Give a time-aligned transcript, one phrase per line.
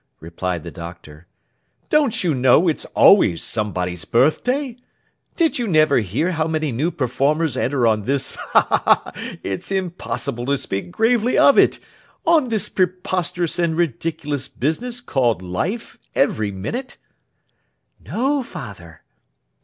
[0.19, 1.27] replied the Doctor.
[1.91, 4.77] 'Don't you know it's always somebody's birth day?
[5.35, 8.61] Did you never hear how many new performers enter on this—ha!
[8.63, 8.81] ha!
[9.13, 16.51] ha!—it's impossible to speak gravely of it—on this preposterous and ridiculous business called Life, every
[16.51, 16.97] minute?'
[18.03, 19.03] 'No, father!